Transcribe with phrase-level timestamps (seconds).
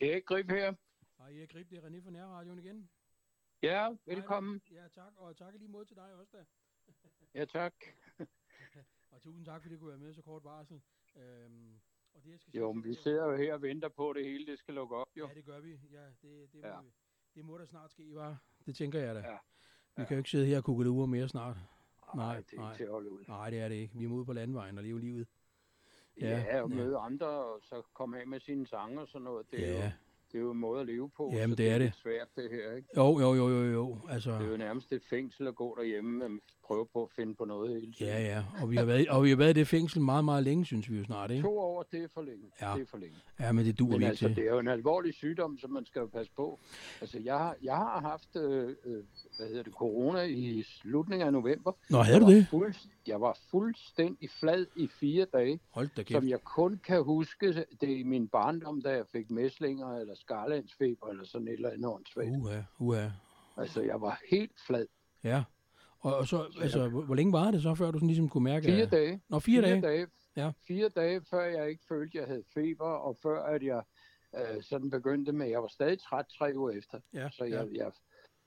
[0.00, 0.74] Erik Grib her.
[1.18, 2.90] Hej Erik Grib, det er René fra Nærradioen igen.
[3.62, 4.60] Ja, velkommen.
[4.68, 6.44] Hej, ja, tak, og tak lige mod til dig også da.
[7.34, 7.74] Ja, tak.
[9.12, 10.80] og tusind tak, fordi du kunne være med så kort varsel.
[11.16, 11.80] Øhm,
[12.14, 14.16] og det, jeg skal jo, sige, men vi sidder jo her og venter på, at
[14.16, 15.28] det hele det skal lukke op, jo.
[15.28, 15.80] Ja, det gør vi.
[15.90, 16.76] Ja, det, det, Ja.
[16.76, 16.92] må, vi.
[17.34, 18.42] det må der snart ske, var.
[18.66, 19.20] Det tænker jeg da.
[19.20, 19.38] Ja.
[19.96, 21.56] Vi kan jo ikke sidde her og kugle uger mere snart.
[22.14, 22.70] Nej, det er nej.
[22.70, 23.24] ikke til at holde ud.
[23.28, 23.98] Nej, det er det ikke.
[23.98, 25.28] Vi er ude på landvejen og leve livet.
[26.20, 26.74] Ja, ja og ja.
[26.76, 29.46] møde andre, og så komme af med sine sange og sådan noget.
[29.50, 29.84] Det er, Ja.
[29.84, 29.90] jo,
[30.32, 31.30] det er jo en måde at leve på.
[31.34, 31.94] Jamen, så det er det.
[31.94, 32.88] svært, det her, ikke?
[32.96, 33.98] Jo, jo, jo, jo, jo.
[34.08, 37.34] Altså, Det er jo nærmest et fængsel at gå derhjemme, men prøve på at finde
[37.34, 38.12] på noget hele tiden.
[38.12, 38.44] ja, ja.
[38.62, 40.90] Og vi, har været, og vi har været i det fængsel meget, meget længe, synes
[40.90, 41.42] vi jo snart, ikke?
[41.42, 42.44] To år, det er for længe.
[42.60, 42.72] Ja.
[42.74, 43.16] Det er for længe.
[43.40, 44.36] Ja, men det duer Men vi altså, til.
[44.36, 46.58] det er jo en alvorlig sygdom, som man skal jo passe på.
[47.00, 49.04] Altså, jeg har, jeg har haft, øh, øh,
[49.36, 51.72] hvad hedder det, corona i slutningen af november.
[51.90, 52.46] Nå, havde du det?
[52.50, 52.74] Fuld,
[53.06, 56.10] jeg var fuldstændig flad i fire dage, Hold da kæft.
[56.20, 61.06] som jeg kun kan huske det i min barndom, da jeg fik mæslinger eller skarlandsfeber
[61.06, 62.28] eller sådan et eller andet åndssvagt.
[62.30, 63.08] Uha, uha.
[63.56, 64.86] Altså, jeg var helt flad.
[65.24, 65.42] Ja.
[66.00, 68.44] Og, og så, altså, hvor, hvor længe var det så, før du sådan ligesom kunne
[68.44, 68.64] mærke...
[68.66, 69.20] Fire at- dage.
[69.28, 69.80] Nå, fire, dage.
[69.82, 70.06] dage.
[70.36, 70.52] Ja.
[70.68, 73.82] Fire dage, før jeg ikke følte, jeg havde feber, og før at jeg
[74.36, 77.00] øh, sådan begyndte med, jeg var stadig træt tre uger efter.
[77.12, 77.56] Ja, Så ja.
[77.58, 77.92] jeg, jeg,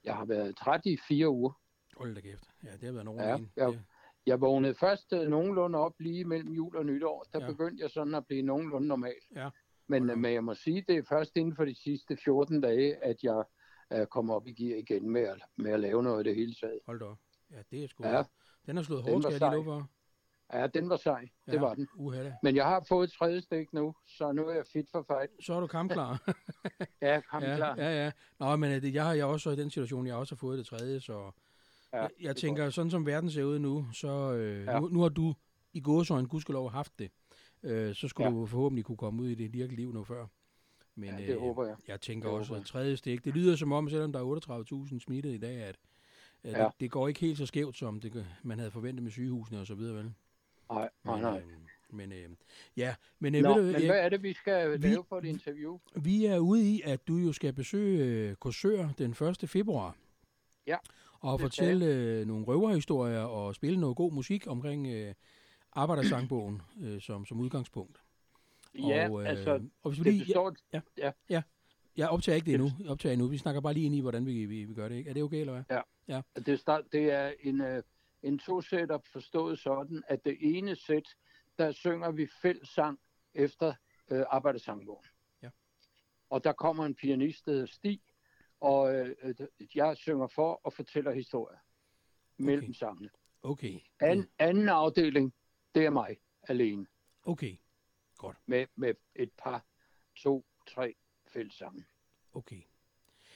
[0.03, 1.51] jeg har været træt i fire uger.
[1.97, 2.43] Hold da kæft.
[2.63, 3.51] Ja, det har været nogen Ja, en.
[3.57, 3.67] ja.
[3.67, 3.81] Det-
[4.25, 7.25] Jeg vågnede først øh, nogenlunde op lige mellem jul og nytår.
[7.33, 7.45] Der Ja.
[7.45, 7.51] ja.
[7.51, 9.15] begyndte jeg sådan at blive nogenlunde normal.
[9.35, 9.49] Ja.
[9.87, 13.03] Men, øh, men jeg må sige, det er først inden for de sidste 14 dage,
[13.03, 13.43] at jeg
[13.93, 16.53] øh, kommer op i gear igen med at, med at lave noget af det hele
[16.53, 16.79] taget.
[16.85, 17.17] Hold da op.
[17.51, 18.07] Ja, det er sgu...
[18.07, 18.23] Ja.
[18.65, 19.89] Den har slået hårdt, skal jeg lige for.
[20.53, 21.29] Ja, den var sej.
[21.47, 21.51] Ja.
[21.51, 21.87] Det var den.
[22.13, 22.33] Da.
[22.43, 25.45] Men jeg har fået et tredje stik nu, så nu er jeg fit for fight.
[25.45, 26.21] Så er du kampklar.
[27.01, 28.11] Ja, kom ja, ja, ja.
[28.39, 30.65] Nå, men øh, jeg har jeg også i den situation, jeg også har fået det
[30.65, 31.31] tredje, så...
[31.93, 34.33] Ja, jeg, jeg er tænker, sådan som verden ser ud nu, så...
[34.33, 34.79] Øh, Ja.
[34.79, 35.33] nu, nu har du
[35.73, 37.11] i gåsøjne gudskelov haft det.
[37.63, 38.35] Øh, så skulle Ja.
[38.35, 40.25] du forhåbentlig kunne komme ud i det virkelige liv nu før.
[40.95, 41.75] Men Ja, det håber jeg.
[41.87, 44.89] jeg tænker Det også, håber at tredje stik, det lyder som om, selvom der er
[44.93, 45.75] 38.000 smittet i dag, at,
[46.43, 46.63] at Ja.
[46.65, 49.67] det, det går ikke helt så skævt, som det, man havde forventet med sygehusene og
[49.67, 50.13] så videre, vel?
[50.71, 51.37] Nej, nej, Men, nej.
[51.39, 51.43] øh,
[51.89, 52.29] men øh,
[52.77, 55.17] ja, men, øh, Nå, du, men Erik, hvad er det, vi skal vi- lave for
[55.17, 55.79] et interview?
[55.95, 59.49] vi er ude i, at du jo skal besøge øh, Korsør den 1.
[59.49, 59.95] februar.
[60.67, 60.77] Ja,
[61.19, 65.13] Og det fortælle øh, nogle røverhistorier og spille noget god musik omkring øh,
[65.73, 68.01] Arbejdersangbogen øh, som, som udgangspunkt.
[68.75, 69.51] Ja, og, øh, altså,
[69.83, 70.55] og hvis det vi lige, består...
[70.73, 71.11] ja, ja.
[71.29, 71.41] ja,
[71.99, 72.69] jeg optager ikke det endnu.
[72.79, 73.27] Jeg optager endnu.
[73.27, 74.95] Vi snakker bare lige ind i, hvordan vi, vi, vi gør det.
[74.95, 75.09] Ikke?
[75.09, 76.43] Er det okay, eller hvad?
[76.45, 77.83] Det, start, det er en, øh,
[78.23, 81.03] en to-setup forstået sådan, at det ene sæt,
[81.57, 82.99] der synger vi fællessang
[83.33, 83.73] efter
[84.09, 85.05] øh, Arbejdersangbogen.
[85.41, 85.49] Ja.
[86.29, 88.01] Og der kommer en pianist, der hedder Stig,
[88.59, 89.15] og øh,
[89.75, 91.57] jeg synger for og fortæller historier
[92.37, 92.73] mellem Okay.
[92.73, 93.09] sangene.
[93.41, 93.79] Okay.
[93.99, 95.33] An, anden afdeling,
[95.75, 96.17] det er mig
[96.47, 96.87] alene,
[97.23, 97.57] Okay.
[98.45, 99.65] med, med et par,
[100.15, 100.95] to, tre
[101.27, 101.85] fællessange,
[102.33, 102.61] Okay.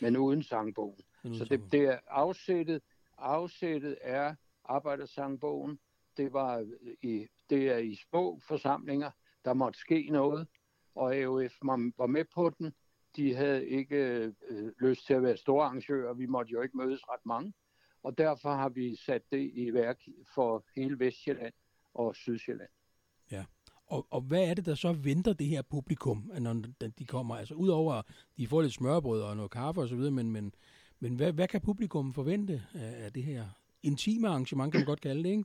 [0.02, 1.04] men uden sangbogen.
[1.24, 1.62] Men Så udsagn.
[1.62, 2.82] det, det er afsættet,
[3.18, 5.80] afsættet er Arbejdersangbogen.
[6.18, 6.68] Det, var
[7.02, 9.12] i, det er i små forsamlinger,
[9.46, 10.48] der måtte ske noget,
[10.96, 12.74] og AOF var, med på den.
[13.16, 13.98] De havde ikke
[14.50, 17.54] øh, lyst til at være store arrangører, vi måtte jo ikke mødes ret mange,
[18.04, 20.02] og derfor har vi sat det i værk
[20.36, 21.54] for hele Vestjylland
[21.94, 22.70] og Sydsjælland.
[23.94, 26.54] Og, og hvad er det, der så venter det her publikum, når
[27.00, 27.36] de kommer?
[27.36, 28.06] Altså udover, at
[28.38, 30.54] de får lidt smørbrød og noget kaffe osv., men, men,
[31.00, 33.46] men hvad, hvad kan publikum forvente af, det her
[33.84, 35.44] intime arrangement, kan man godt kalde det, ikke?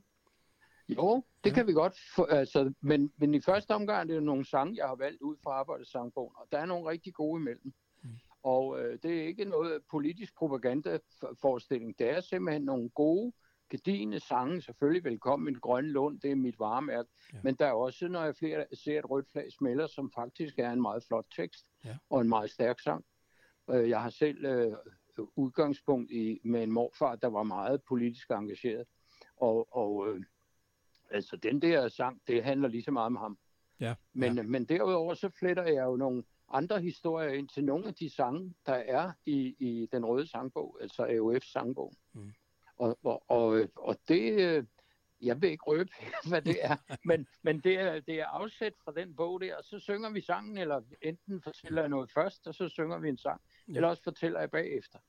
[0.89, 1.55] Jo, det Ja.
[1.55, 1.95] kan vi godt.
[2.15, 5.35] For, altså, men, men i første omgang er det nogle sange, jeg har valgt ud
[5.43, 7.73] fra Arbejdersangbogen, og der er nogle rigtig gode imellem.
[8.03, 8.09] Mm.
[8.43, 11.99] Og øh, det er ikke noget politisk propagandaforestilling.
[11.99, 13.33] Det er simpelthen nogle gode,
[13.69, 14.61] gedigende sange.
[14.61, 17.09] Selvfølgelig velkommen i Grønne Lund, det er mit varemærke.
[17.33, 17.37] Ja.
[17.43, 20.71] Men der er også, når jeg flere ser et rødt flag smelter, som faktisk er
[20.71, 21.97] en meget flot tekst Ja.
[22.09, 23.05] og en meget stærk sang.
[23.69, 24.73] Øh, Jeg har selv øh,
[25.35, 28.87] udgangspunkt i, med en morfar, der var meget politisk engageret.
[29.37, 30.21] Og, og øh,
[31.11, 33.37] altså den der sang, det handler lige så meget om ham.
[33.79, 34.43] Ja, Men, ja.
[34.43, 38.53] men derudover så fletter jeg jo nogle andre historier ind til nogle af de sange,
[38.65, 41.93] der er i, i den røde sangbog, altså AOF sangbog.
[42.13, 42.31] Mm.
[42.79, 44.63] Og, og, og, og det, øh,
[45.21, 45.89] jeg vil ikke røbe,
[46.29, 49.63] hvad det er, men, men det, er, det er afsæt fra den bog der, og
[49.63, 53.17] så synger vi sangen, eller enten fortæller jeg noget først, og så synger vi en
[53.17, 53.71] sang, Ja.
[53.73, 53.77] ja.
[53.77, 54.99] eller også fortæller jeg bagefter.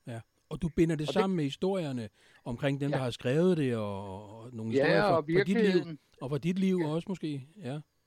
[0.49, 2.09] Og du binder det Og det- sammen med historierne
[2.45, 2.95] omkring dem, ja.
[2.95, 2.97] Ja.
[2.99, 5.99] der har skrevet det, og, og nogle Ja, historier fra, og fra dit liv, virkeligheden,
[6.21, 7.47] og fra dit liv også måske.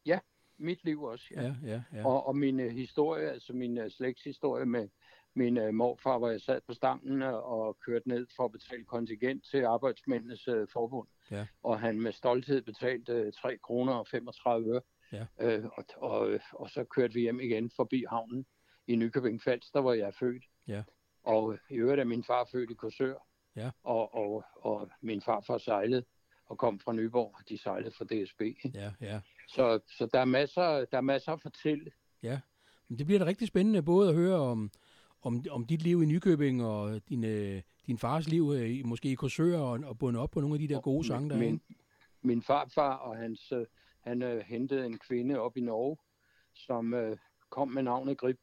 [0.07, 0.19] Ja,
[0.59, 1.25] mit liv også.
[1.37, 1.43] Ja.
[1.43, 1.83] ja, ja.
[1.95, 2.07] ja.
[2.07, 4.89] Og, og min uh, historie, altså min uh, slægtshistorie med
[5.37, 8.85] min uh, morfar, hvor jeg sad på stangen uh, og kørte ned for at betale
[8.85, 11.09] kontingent til Arbejdsmændenes uh, forbund.
[11.31, 11.47] Ja.
[11.63, 14.81] Og han med stolthed betalte uh, 3 kroner og 35 øre.
[15.13, 15.59] Ja.
[15.59, 18.47] Uh, og, og, og så kørte vi hjem igen forbi havnen
[18.87, 20.45] i Nykøbing Falster, hvor jeg er født.
[20.69, 20.83] Ja.
[21.25, 23.15] Og i øvrigt er min far født i Korsør.
[23.57, 23.71] Ja.
[23.83, 26.05] Og, og, og min farfar sejlede
[26.47, 27.35] og kom fra Nyborg.
[27.49, 28.41] De sejlede for DSB.
[28.75, 29.21] Ja, ja.
[29.49, 31.91] Så, så der, er masser, der er masser at fortælle.
[32.23, 32.41] Ja,
[32.89, 34.71] men det bliver da rigtig spændende både at høre om,
[35.25, 39.15] om, om dit liv i Nykøbing og din, øh, din fars liv, øh, måske i
[39.15, 41.41] Korsør, og, og bunde op på nogle af de der gode sange, der er.
[41.41, 41.61] min,
[42.23, 43.67] min farfar og hans, øh,
[44.01, 45.97] han øh, hentede en kvinde op i Norge,
[46.55, 47.17] som øh,
[47.51, 48.41] kom med navnet Grip.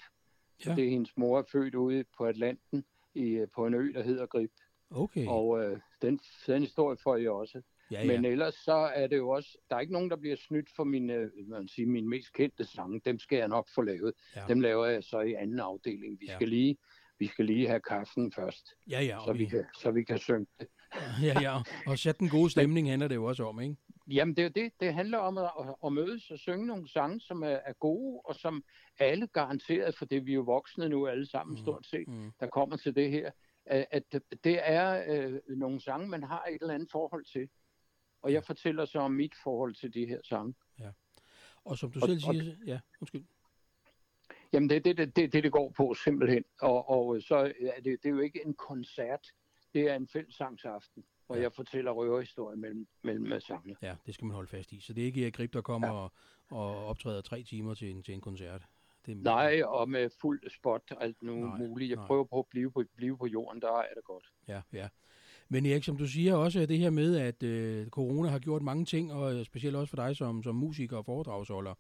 [0.66, 0.76] Ja.
[0.76, 4.04] Det er hendes mor er født ude på Atlanten, i, øh, på en ø, der
[4.04, 4.52] hedder Grip.
[4.92, 7.62] Okay, Og øh, den, den historie får jeg også.
[7.92, 8.32] Ja, Men ja.
[8.32, 11.14] ellers så er det jo også, der er ikke nogen, der bliver snydt for mine,
[11.14, 13.02] øh, man sige, mine mest kendte sange.
[13.06, 14.14] Dem skal jeg nok få lavet.
[14.36, 14.42] Ja.
[14.48, 16.20] Dem laver jeg så i anden afdeling.
[16.20, 16.36] Vi Ja.
[16.36, 16.78] skal lige
[17.20, 20.18] vi skal lige have kaffen først, Ja, ja, så vi, vi, kan, så vi kan
[20.18, 20.68] synge det.
[21.28, 21.58] ja, ja,
[21.88, 23.76] og sætte den gode stemning handler det jo også om, ikke?
[24.08, 25.50] Jamen det er det, det handler om at,
[25.86, 28.64] at, mødes og synge nogle sange, som er, er gode, og som
[29.00, 31.64] alle garanteret, for det vi er jo voksne nu alle sammen Mhm.
[31.64, 32.32] stort set, Mm.
[32.40, 33.32] der kommer til det her,
[33.66, 34.04] at, at
[34.44, 37.50] det er øh, nogle sange, man har et eller andet forhold til.
[38.22, 40.54] Og jeg fortæller så om mit forhold til de her sange.
[41.66, 43.24] Og som du Og- selv og- siger, ja, undskyld.
[44.54, 46.44] Jamen det er det, det, det, det, går på simpelthen.
[46.62, 49.28] Og, og så er det, det er jo ikke en koncert,
[49.74, 51.42] det er en fællessangsaften, hvor Ja.
[51.42, 53.76] jeg fortæller røverhistorier mellem, mellem sangene.
[53.82, 54.80] Ja, det skal man holde fast i.
[54.80, 55.94] Så det er ikke Erik Grip, der kommer ja.
[55.94, 56.12] og,
[56.52, 58.62] og optræder tre timer til en, til en koncert.
[59.06, 61.90] Det, Nej, og med fuld spot og alt nu Nej, muligt.
[61.90, 62.08] Jeg nej.
[62.08, 64.32] prøver på at blive på, blive på jorden, der er det godt.
[64.48, 64.88] Ja, ja.
[65.54, 68.86] Men Erik, som du siger også, det her med, at øh, corona har gjort mange
[68.86, 71.74] ting, og øh, specielt også for dig som, som musiker og foredragsholder.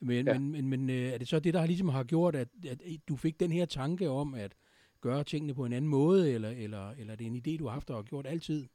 [0.00, 0.32] Men, ja.
[0.32, 0.38] Ja.
[0.38, 3.16] men, men, men øh, er det så det, der ligesom har gjort, at, at du
[3.16, 4.52] fik den her tanke om at
[5.00, 7.72] gøre tingene på en anden måde, eller, eller, eller er det en idé, du har
[7.72, 8.66] haft og har gjort altid?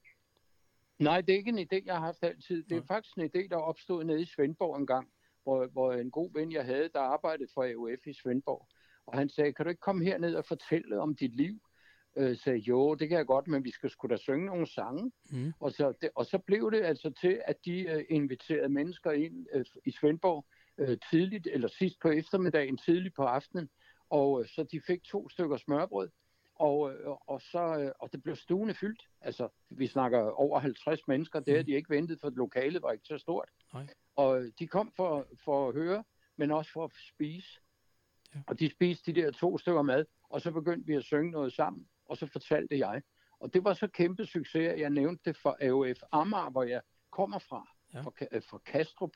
[0.99, 2.63] Nej, det er ikke en idé, jeg har haft altid.
[2.63, 2.87] Det er Nej.
[2.87, 5.07] faktisk en idé, der opstod nede i Svendborg en gang,
[5.43, 8.67] hvor, hvor en god ven, jeg havde, der arbejdede for AUF i Svendborg.
[9.05, 11.59] Og han sagde, kan du ikke komme herned og fortælle om dit liv?
[12.17, 15.11] Øh, sagde, jo, det kan jeg godt, men vi skal sgu da synge nogle sange.
[15.31, 15.53] Mm.
[15.59, 19.47] Og så, det, og så blev det altså til, at de øh, inviterede mennesker ind
[19.53, 20.45] øh, i Svendborg
[20.77, 23.69] øh, tidligt, eller sidst på eftermiddagen, tidligt på aftenen.
[24.09, 26.09] Og øh, så de fik to stykker smørbrød,
[26.55, 29.03] og, øh, og, så, øh, og det blev stuende fyldt.
[29.21, 31.65] Altså, vi snakker over 50 mennesker, det havde Mm.
[31.65, 33.49] de ikke ventet, for lokalet var ikke så stort.
[33.73, 33.87] Nej.
[34.15, 36.03] Og øh, de kom for, for at høre,
[36.37, 37.59] men også for at spise.
[38.35, 38.39] Ja.
[38.47, 41.53] Og de spiste de der to stykker mad, og så begyndte vi at synge noget
[41.53, 43.01] sammen, og så fortalte jeg.
[43.39, 46.81] Og det var så kæmpe succes, at jeg nævnte det for AOF Amager, hvor jeg
[47.11, 48.01] kommer fra, Ja.
[48.01, 49.11] fra, Ka- fra Kastrup.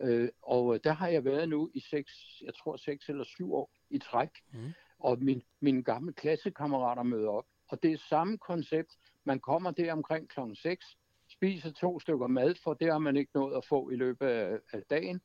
[0.00, 3.54] Øh, og øh, der har jeg været nu i seks, jeg tror seks eller syv
[3.54, 4.28] år i træk.
[4.52, 4.72] Mhm.
[4.98, 7.44] Og min, mine gamle klassekammerater møder op.
[7.68, 8.90] Og det er samme koncept.
[9.24, 10.86] Man kommer der omkring klokken 6,
[11.28, 14.58] spiser to stykker mad, for det har man ikke nået at få i løbet af,
[14.72, 15.20] af dagen.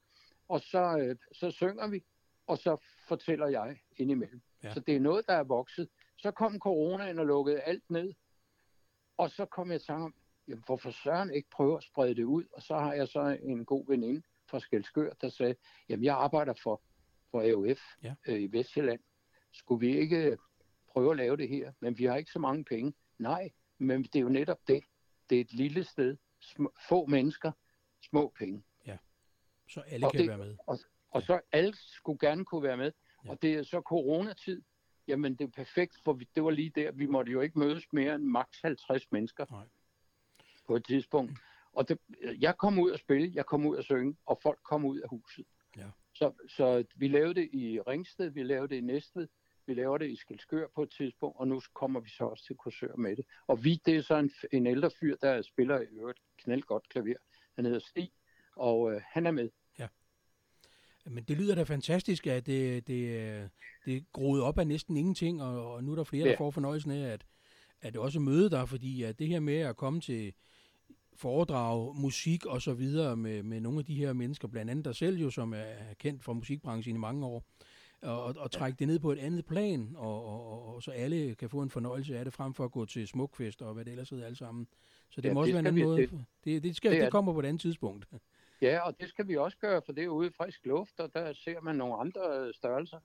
[0.48, 2.04] Og så, øh, så synger vi,
[2.48, 2.78] og så
[3.08, 4.42] fortæller jeg indimellem.
[4.64, 4.74] Ja.
[4.74, 5.90] Så det er noget, der er vokset.
[6.22, 8.14] Så kom coronaen og lukkede alt ned.
[9.18, 10.16] Og så kom jeg i tanke om,
[10.48, 12.44] jamen, hvorfor Søren ikke prøve at sprede det ud?
[12.54, 15.56] Og så har jeg så en god veninde fra Skelskør, der sagde,
[15.90, 16.82] jamen jeg arbejder for,
[17.32, 18.16] for AOF Ja.
[18.28, 19.00] øh, i Vestjylland.
[19.54, 20.38] Skulle vi ikke
[20.88, 21.72] prøve at lave det her?
[21.80, 22.94] Men vi har ikke så mange penge.
[23.20, 24.84] Nej, men det er jo netop det.
[25.30, 26.18] Det er et lille sted.
[26.44, 27.52] Sm- få mennesker,
[28.10, 28.64] små penge.
[29.70, 30.58] Så alle Og kan det- være med.
[31.12, 32.86] Og så alle skulle gerne kunne være med.
[32.86, 32.92] Ja.
[33.26, 33.32] Ja.
[33.32, 34.62] Og det er så coronatid.
[35.10, 36.92] Jamen det er perfekt, for vi, det var lige der.
[36.92, 39.66] Vi måtte jo ikke mødes mere end maks 50 mennesker Nej.
[40.68, 41.32] på et tidspunkt.
[41.74, 41.98] Og det,
[42.40, 45.10] jeg kom ud og spille, jeg kom ud og synge, og folk kom ud af
[45.10, 45.46] huset.
[45.78, 45.90] Ja.
[46.14, 49.28] Så, så vi lavede det i Ringsted, vi lavede det i Næstved,
[49.66, 52.56] vi laver det i Skelskør på et tidspunkt, og nu kommer vi så også til
[52.56, 53.26] Korsør med det.
[53.48, 56.90] Og vi, det er så en, en ældre fyr, der spiller i øvrigt knald godt
[56.90, 57.18] klaver.
[57.56, 58.12] Han hedder Stig,
[58.56, 59.50] og øh, han er med.
[61.06, 63.50] Men det lyder da fantastisk, at det, det,
[63.86, 66.38] det groet op af næsten ingenting, og, og nu er der flere, der Ja.
[66.40, 67.26] får fornøjelsen af at,
[67.82, 70.34] at også møde dig, fordi at det her med at komme til
[71.16, 74.96] foredrag, musik og så videre med, med nogle af de her mennesker, blandt andet dig
[74.96, 77.44] selv jo, som er kendt fra musikbranchen i mange år,
[78.02, 81.50] og, og, trække det ned på et andet plan, og, og, og, så alle kan
[81.50, 84.10] få en fornøjelse af det, frem for at gå til smukfest og hvad det ellers
[84.10, 84.68] hedder alle sammen.
[85.10, 86.24] Så det Ja, må også det være en skal anden vi- måde.
[86.46, 88.06] Det, det, skal, det det, er det kommer på et andet tidspunkt.
[88.62, 91.14] Ja, og det skal vi også gøre, for det er ude i frisk luft, og
[91.14, 93.00] der ser man nogle andre størrelser,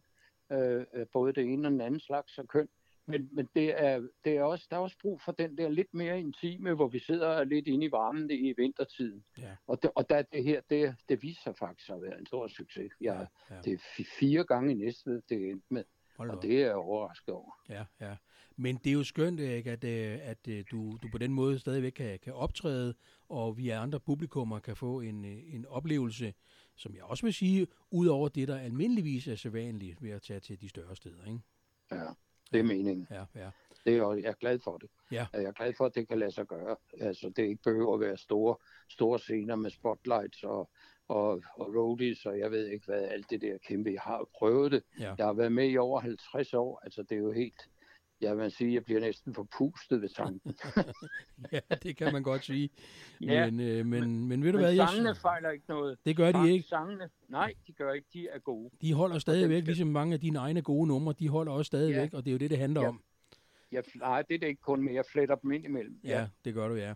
[0.52, 2.68] øh, øh, både det ene og den anden slags af køn.
[3.06, 5.94] Men, men det er, det er også, der er også brug for den der lidt
[5.94, 9.24] mere intime, hvor vi sidder lidt inde i varmen i vintertiden.
[9.38, 9.56] Ja.
[9.66, 12.26] Og, det, og der er det her, det, det viser sig faktisk at være en
[12.26, 12.92] stor succes.
[13.00, 13.56] Jeg, ja.
[13.64, 15.84] Det er fi- fire gange i næste, det er endt med,
[16.16, 16.42] Hold og op.
[16.42, 17.52] det er jeg overrasket over.
[17.68, 18.16] Ja, ja.
[18.56, 21.58] Men det er jo skønt, Erik, at, øh, at øh, du, du på den måde
[21.58, 22.94] stadigvæk kan, kan optræde,
[23.28, 26.34] og vi andre publikummer kan få en, øh, en oplevelse,
[26.76, 30.40] som jeg også vil sige, ud over det, der almindeligvis er sædvanligt ved at tage
[30.40, 31.24] til de større steder.
[31.26, 31.40] Ikke?
[31.90, 32.06] Ja,
[32.52, 33.06] det er meningen.
[33.10, 33.50] Ja, ja.
[33.84, 34.90] Det er, jeg er glad for det.
[35.12, 35.26] Ja.
[35.32, 36.76] Jeg er glad for, at det kan lade sig gøre.
[37.00, 38.56] Altså, det ikke behøver at være store,
[38.88, 40.70] store scener med spotlights og,
[41.08, 43.90] og, og roadies, og jeg ved ikke hvad, alt det der kæmpe.
[43.90, 44.82] Jeg har prøvet det.
[45.00, 45.14] Ja.
[45.18, 46.80] Jeg har været med i over 50 år.
[46.84, 47.62] Altså, det er jo helt...
[48.20, 50.54] Jeg vil sige, jeg bliver næsten forpustet ved tanken.
[51.52, 52.70] ja, det kan man godt sige.
[53.20, 55.98] Ja, men, øh, men, men ved du Men hvad, jeg, sangene fejler ikke noget.
[56.06, 56.68] det gør de Sang- ikke.
[56.68, 58.06] Sangene, nej, de gør ikke.
[58.12, 58.70] De er gode.
[58.80, 62.24] De holder stadigvæk, ligesom mange af dine egne gode numre, de holder også stadigvæk, og
[62.24, 62.88] det er jo det, det handler Ja.
[62.88, 63.02] om.
[63.72, 64.94] Jeg, nej, det er det ikke kun mere.
[64.94, 66.00] Jeg fletter dem ind imellem.
[66.04, 66.94] Ja, det gør du, ja.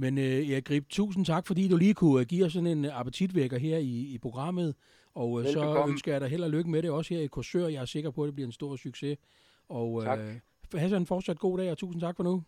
[0.00, 2.84] Men øh, Erik Grib, tusind tak, fordi du lige kunne øh, give os sådan en
[2.84, 4.74] øh, appetitvækker her i, i programmet.
[5.14, 7.66] Og øh, så ønsker jeg dig held og lykke med det, også her i Korsør.
[7.66, 9.18] Jeg er sikker på, at det bliver en stor succes.
[9.68, 10.18] Og Tak.
[10.18, 10.34] øh,
[10.74, 12.42] have en fortsat god dag, og tusind tak for nu.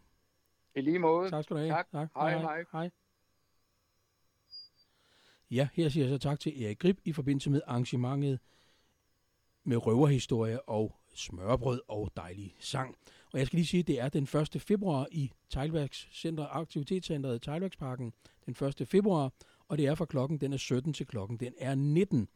[0.76, 1.30] I lige måde.
[1.30, 1.70] Tak skal du have.
[1.70, 1.90] Tak.
[1.92, 2.08] tak.
[2.14, 2.40] Hej, hej.
[2.40, 2.64] hej.
[2.72, 2.90] hej.
[5.50, 8.38] Ja, her siger jeg så tak til Erik Grib i forbindelse med arrangementet
[9.64, 12.96] med røverhistorie og smørbrød og dejlig sang.
[13.32, 14.62] Og jeg skal lige sige, at det er den 1.
[14.62, 18.12] februar i Teglværkscenter, Aktivitetscenteret Teglværksparken.
[18.46, 18.88] Den 1.
[18.88, 19.32] februar,
[19.68, 22.28] og det er fra klokken, den er 17 til klokken, den er 19.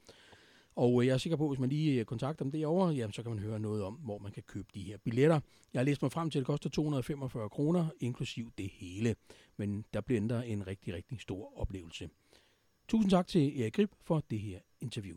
[0.77, 3.13] Og øh, jeg er sikker på, at hvis man lige øh, kontakter dem derovre, jamen,
[3.13, 5.41] så kan man høre noget om, hvor man kan købe de her billetter.
[5.73, 9.17] Jeg har læst mig frem til, at det koster 245 kroner, inklusiv det hele.
[9.57, 12.09] Men der bliver endda en rigtig, rigtig stor oplevelse.
[12.89, 15.17] Tusind tak til Erik Grib for det her interview.